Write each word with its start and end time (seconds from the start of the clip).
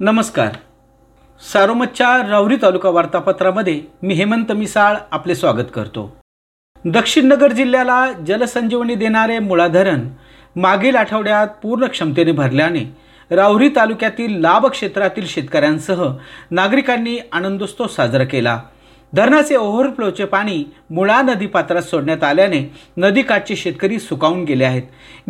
नमस्कार. 0.00 0.48
सारोमतच्या 1.52 2.30
रावरी 2.30 2.56
तालुका 2.62 2.90
वार्तापत्रामध्ये 2.90 3.80
मी 4.02 4.14
हेमंत 4.14 4.52
मिसाळ 4.52 4.96
आपले 5.10 5.34
स्वागत 5.34 5.70
करतो. 5.74 6.16
दक्षिण 6.84 7.26
नगर 7.26 7.52
जिल्ह्याला 7.52 8.12
जलसंजीवनी 8.26 8.94
देणारे 8.94 9.38
मुळा 9.38 9.68
धरण 9.68 10.08
मागील 10.56 10.96
आठवड्यात 10.96 11.48
पूर्ण 11.62 11.86
क्षमतेने 11.86 12.32
भरल्याने 12.32 12.84
रावरी 13.30 13.68
तालुक्यातील 13.68 14.40
लाभ 14.40 14.66
क्षेत्रातील 14.66 15.26
शेतकऱ्यांसह 15.26 16.12
नागरिकांनी 16.50 17.18
आनंदोत्सव 17.32 17.86
साजरा 17.86 18.24
केला. 18.24 18.60
धरणाचे 19.14 19.56
ओव्हरफ्लोचे 19.56 20.24
पाणी 20.24 20.64
मुळा 20.90 21.20
नदी 21.22 21.46
पात्रात 21.46 21.82
सोडण्यात 21.82 22.24
आल्याने 22.24 22.60
नदीकाठचे 22.96 23.56
शेतकरी 23.56 23.98
सुकावून 23.98 24.44
गेले 24.44 24.64
आहेत. 24.64 24.82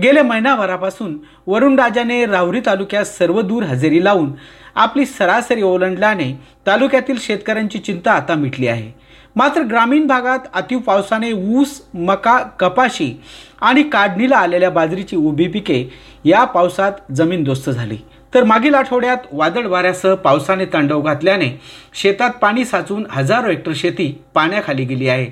गेल्या 0.02 0.22
महिनाभरापासून 0.22 1.18
वरुण 1.46 1.78
राजाने 1.78 2.24
राहुरी 2.26 2.60
तालुक्यात 2.66 3.04
सर्व 3.04 3.40
दूर 3.40 3.62
हजेरी 3.62 4.04
लावून 4.04 4.32
आपली 4.74 5.06
सरासरी 5.06 5.62
ओलांडल्याने 5.62 6.32
तालुक्यातील 6.66 7.16
शेतकऱ्यांची 7.20 7.78
चिंता 7.78 8.12
आता 8.12 8.34
मिटली 8.34 8.68
आहे. 8.68 8.90
मात्र 9.36 9.62
ग्रामीण 9.62 10.06
भागात 10.06 10.38
अतिव 10.54 10.78
पावसाने 10.78 11.32
ऊस 11.32 11.80
मका 11.94 12.38
कपाशी 12.38 13.12
आणि 13.60 13.82
काढणीला 13.82 14.36
आलेल्या 14.36 14.70
बाजरीची 14.70 15.16
उभी 15.16 15.46
पिके 15.48 15.84
या 16.24 16.44
पावसात 16.44 17.12
जमीनदोस्त 17.12 17.70
झाली. 17.70 17.98
तर 18.34 18.44
मागील 18.44 18.74
आठवड्यात 18.74 19.26
वादळ 19.32 19.66
वाऱ्यासह 19.66 20.14
पावसाने 20.14 20.64
तांडव 20.64 21.00
घातल्याने 21.00 21.50
शेतात 21.94 22.30
पाणी 22.40 22.64
साचून 22.64 23.04
हजारो 23.10 23.48
हेक्टर 23.48 23.72
शेती 23.76 24.14
पाण्याखाली 24.34 24.84
गेली 24.84 25.08
आहे. 25.08 25.26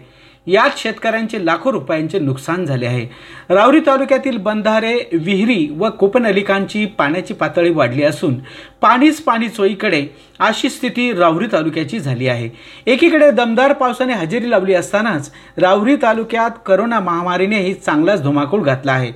यात 0.47 0.79
शेतकऱ्यांचे 0.79 1.45
लाखो 1.46 1.73
रुपयांचे 1.73 2.19
नुकसान 2.19 2.65
झाले 2.65 2.87
आहे. 2.87 3.07
रावरी 3.51 3.80
तालुक्यातील 3.80 4.37
बंधारे 4.37 4.95
विहिरी 5.13 5.68
व 5.79 5.88
कोपनलिकांची 5.91 6.85
पाण्याची 6.99 7.35
पातळी 7.35 7.71
वाढली 7.71 8.02
असून 8.02 8.35
पाणीच 8.80 9.21
पाणी 9.23 9.48
चोईकडे 9.48 10.02
अशी 10.41 10.71
स्थिती 10.71 11.13
रावरी 11.13 11.46
तालुक्याची 11.52 11.98
झाली 11.98 12.29
आहे. 12.29 12.48
एकीकडे 12.87 13.30
दमदार 13.30 13.73
पावसाने 13.73 14.13
हजेरी 14.13 14.51
लावली 14.51 14.74
असतानाच 14.74 15.30
रावरी 15.57 15.96
तालुक्यात 15.96 16.59
करोना 16.66 17.01
महामारीनेही 17.01 17.74
चांगलाच 17.74 18.23
धुमाकूळ 18.23 18.63
घातला 18.63 18.93
आहे. 18.93 19.13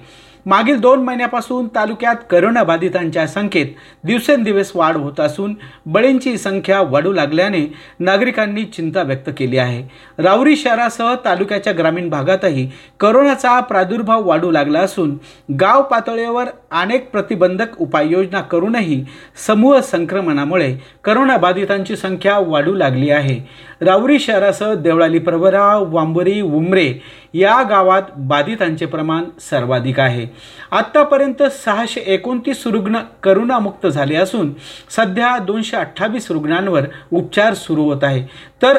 मागील 0.46 0.78
दोन 0.80 1.02
महिन्यापासून 1.04 1.66
तालुक्यात 1.74 2.16
करोनाबाधितांच्या 2.30 3.26
संख्येत 3.26 3.66
दिवसेंदिवस 4.04 4.70
वाढ 4.74 4.96
होत 4.96 5.20
असून 5.20 5.54
बळींची 5.86 6.36
संख्या 6.38 6.80
वाढू 6.80 7.12
लागल्याने 7.12 7.60
नागरिकांनी 8.00 8.64
चिंता 8.64 9.02
व्यक्त 9.02 9.30
केली 9.36 9.58
आहे. 9.58 9.82
राऊरी 10.18 10.56
शहरासह 10.56 11.14
तालुक्याच्या 11.24 11.72
ग्रामीण 11.78 12.08
भागातही 12.08 12.68
करोनाचा 13.00 13.58
प्रादुर्भाव 13.60 14.26
वाढू 14.28 14.50
लागला 14.50 14.80
असून 14.80 15.16
गाव 15.60 15.82
पातळीवर 15.82 16.44
अनेक 16.70 17.10
प्रतिबंधक 17.10 17.80
उपाययोजना 17.80 18.40
करूनही 18.40 19.04
समूह 19.46 19.80
संक्रमणामुळे 19.80 20.74
करोनाबाधितांची 21.04 21.96
संख्या 21.96 22.38
वाढू 22.38 22.74
लागली 22.74 23.10
आहे. 23.10 23.38
राऊरी 23.80 24.18
शहरासह 24.18 24.74
देवळाली 24.74 25.18
प्रवरा 25.18 25.66
वांबोरी 25.86 26.40
उमरे 26.40 26.92
या 27.38 27.62
गावात 27.62 28.02
बाधितांचे 28.16 28.86
प्रमाण 28.86 29.24
सर्वाधिक 29.40 30.00
आहे. 30.00 30.26
आत्तापर्यंत 30.70 31.42
सहाशे 31.42 32.00
एकोणतीस 32.00 32.66
रुग्ण 32.66 32.98
करोनामुक्त 33.22 33.86
झाले 33.86 34.16
असून 34.16 34.52
सध्या 34.90 35.38
दोनशे 35.38 35.76
अठ्ठावीस 35.76 36.30
रुग्णांवर 36.30 36.86
उपचार 37.12 37.54
सुरू 37.54 37.84
होत 37.84 38.04
आहे. 38.04 38.22
तर 38.62 38.78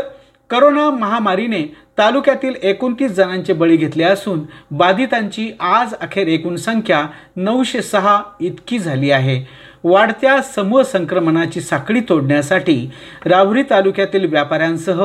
करोना 0.49 0.89
महामारीने 0.89 1.61
तालुक्यातील 1.97 2.55
एकोणतीस 2.63 3.11
जणांचे 3.11 3.53
बळी 3.53 3.75
घेतले 3.77 4.03
असून 4.03 4.41
बाधितांची 4.71 5.51
आज 5.59 5.93
अखेर 5.93 6.27
एकूण 6.27 6.55
संख्या 6.55 7.05
नऊशे 7.35 7.81
सहा 7.81 8.21
इतकी 8.39 8.79
झाली 8.79 9.11
आहे. 9.11 9.66
वाढत्या 9.83 10.41
समूह 10.41 10.81
संक्रमणाची 10.81 11.61
साखळी 11.61 12.01
तोडण्यासाठी 12.09 12.89
रावरी 13.25 13.63
तालुक्यातील 13.69 14.25
व्यापाऱ्यांसह 14.25 15.03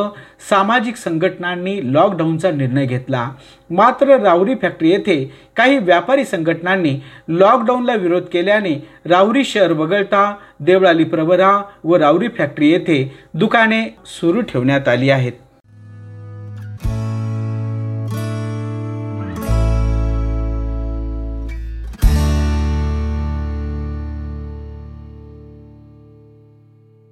सामाजिक 0.50 0.96
संघटनांनी 0.96 1.78
लॉकडाऊनचा 1.94 2.50
निर्णय 2.50 2.86
घेतला. 2.86 3.28
मात्र 3.70 4.16
रावरी 4.18 4.54
फॅक्टरी 4.54 4.90
येथे 4.90 5.24
काही 5.56 5.78
व्यापारी 5.78 6.24
संघटनांनी 6.24 6.94
लॉकडाऊनला 7.28 7.94
विरोध 7.94 8.22
केल्याने 8.22 8.74
रावरी 9.04 9.44
शहर 9.44 9.72
वगळता 9.72 10.34
देवळाली 10.60 11.04
प्रवरा 11.04 11.52
व 11.84 11.96
रावरी 11.96 12.28
फॅक्टरी 12.28 12.70
येथे 12.70 13.02
दुकाने 13.34 13.82
सुरू 14.06 14.40
ठेवण्यात 14.40 14.88
आली 14.88 15.10
आहेत. 15.10 15.32